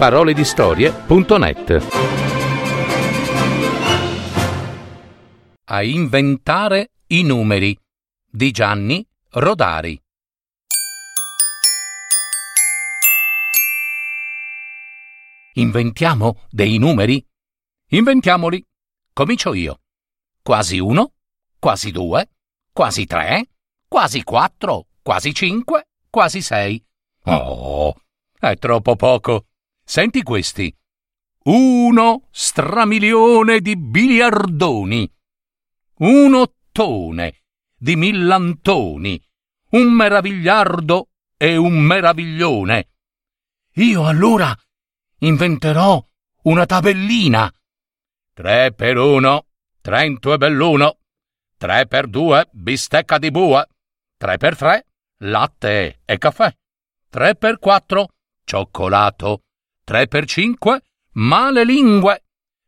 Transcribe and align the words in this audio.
www.paroledistorie.net 0.00 1.86
A 5.64 5.82
inventare 5.82 6.92
i 7.08 7.22
numeri 7.22 7.78
di 8.26 8.50
Gianni 8.50 9.06
Rodari 9.32 10.00
Inventiamo 15.54 16.44
dei 16.48 16.78
numeri? 16.78 17.22
Inventiamoli. 17.88 18.64
Comincio 19.12 19.52
io. 19.52 19.80
Quasi 20.42 20.78
uno, 20.78 21.12
quasi 21.58 21.90
due, 21.90 22.30
quasi 22.72 23.04
tre, 23.04 23.50
quasi 23.86 24.22
quattro, 24.22 24.86
quasi 25.02 25.34
cinque, 25.34 25.88
quasi 26.08 26.40
sei. 26.40 26.82
Oh, 27.24 27.94
è 28.38 28.56
troppo 28.56 28.96
poco. 28.96 29.44
Senti 29.90 30.22
questi. 30.22 30.72
Uno 31.46 32.28
stramilione 32.30 33.58
di 33.58 33.76
biliardoni. 33.76 35.12
Un 35.96 36.34
ottone 36.34 37.42
di 37.76 37.96
millantoni. 37.96 39.20
Un 39.70 39.92
meravigliardo 39.92 41.08
e 41.36 41.56
un 41.56 41.80
meraviglione. 41.80 42.88
Io 43.78 44.06
allora 44.06 44.56
inventerò 45.18 46.00
una 46.42 46.66
tabellina. 46.66 47.52
Tre 48.32 48.72
per 48.72 48.96
uno, 48.96 49.46
trento 49.80 50.32
e 50.32 50.36
belluno. 50.36 50.98
Tre 51.56 51.88
per 51.88 52.06
due, 52.06 52.48
bistecca 52.52 53.18
di 53.18 53.32
bue. 53.32 53.66
Tre 54.16 54.36
per 54.36 54.56
tre, 54.56 54.86
latte 55.22 56.02
e 56.04 56.16
caffè. 56.16 56.56
Tre 57.08 57.34
per 57.34 57.58
quattro, 57.58 58.10
cioccolato. 58.44 59.46
Tre 59.90 60.06
per 60.06 60.24
cinque, 60.24 60.82
male 61.14 61.64
lingue. 61.64 62.22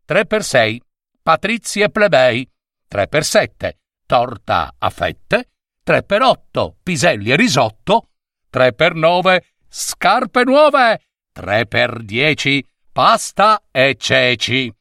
Tre 0.04 0.26
per 0.26 0.42
sei, 0.42 0.82
patrizi 1.22 1.78
e 1.78 1.88
plebei. 1.88 2.50
Tre 2.88 3.06
per 3.06 3.24
sette, 3.24 3.78
torta 4.06 4.74
a 4.76 4.90
fette. 4.90 5.50
Tre 5.84 6.02
per 6.02 6.22
otto, 6.22 6.78
piselli 6.82 7.30
e 7.30 7.36
risotto. 7.36 8.08
Tre 8.50 8.72
per 8.72 8.96
nove, 8.96 9.54
scarpe 9.68 10.42
nuove. 10.42 11.00
Tre 11.30 11.66
per 11.66 12.02
dieci, 12.02 12.66
pasta 12.90 13.68
e 13.70 13.94
ceci. 13.96 14.74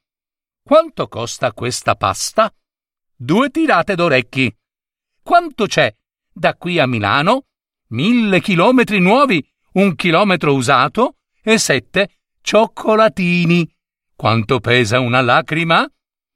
Quanto 0.63 1.07
costa 1.09 1.53
questa 1.53 1.93
pasta? 1.95 2.51
Due 3.15 3.51
tirate 3.51 3.93
d'orecchi. 3.93 4.51
Quanto 5.21 5.67
c'è 5.67 5.95
da 6.33 6.55
qui 6.55 6.79
a 6.79 6.87
Milano? 6.87 7.45
Mille 7.89 8.41
chilometri 8.41 8.99
nuovi, 8.99 9.47
un 9.73 9.93
chilometro 9.93 10.55
usato 10.55 11.17
e 11.43 11.59
sette 11.59 12.15
cioccolatini. 12.41 13.69
Quanto 14.15 14.59
pesa 14.59 14.99
una 14.99 15.21
lacrima? 15.21 15.87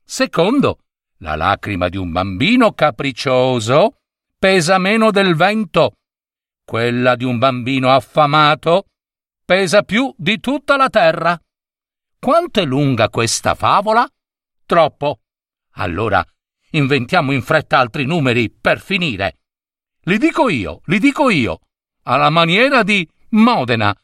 Secondo, 0.03 0.79
la 1.17 1.35
lacrima 1.35 1.89
di 1.89 1.97
un 1.97 2.11
bambino 2.11 2.73
capriccioso 2.73 3.97
pesa 4.37 4.77
meno 4.77 5.11
del 5.11 5.35
vento. 5.35 5.97
Quella 6.63 7.15
di 7.15 7.23
un 7.23 7.37
bambino 7.37 7.91
affamato 7.91 8.85
pesa 9.43 9.83
più 9.83 10.13
di 10.17 10.39
tutta 10.39 10.77
la 10.77 10.89
terra. 10.89 11.39
Quanto 12.19 12.59
è 12.59 12.65
lunga 12.65 13.09
questa 13.09 13.53
favola? 13.53 14.07
Troppo. 14.65 15.19
Allora 15.73 16.25
inventiamo 16.71 17.31
in 17.31 17.41
fretta 17.41 17.77
altri 17.77 18.05
numeri 18.05 18.49
per 18.49 18.79
finire. 18.79 19.37
Li 20.01 20.17
dico 20.17 20.49
io, 20.49 20.81
li 20.85 20.99
dico 20.99 21.29
io, 21.29 21.59
alla 22.03 22.29
maniera 22.29 22.83
di 22.83 23.07
Modena. 23.29 23.95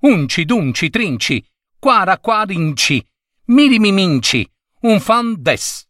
Unci, 0.00 0.44
dunci, 0.44 0.90
trinci, 0.90 1.44
quara 1.76 2.18
quadinci, 2.18 3.04
mirimiminci, 3.46 4.48
un 4.82 5.00
fan 5.00 5.34
des. 5.42 5.84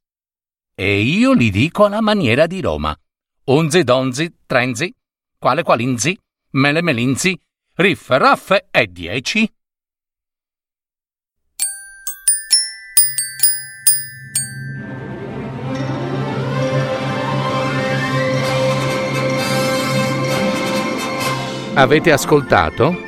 E 0.75 1.01
io 1.03 1.35
li 1.35 1.51
dico 1.51 1.85
alla 1.85 2.01
maniera 2.01 2.47
di 2.47 2.63
Roma. 2.63 2.99
Onzi, 3.45 3.85
donzi, 3.85 4.35
trenzi, 4.47 4.95
quale 5.39 5.63
qualinzi, 5.63 6.19
mele 6.53 6.81
melinzi, 6.81 7.39
riffe, 7.75 8.17
raffe 8.17 8.69
e 8.71 8.87
dieci. 8.87 9.53
Avete 21.75 22.11
ascoltato 22.11 23.08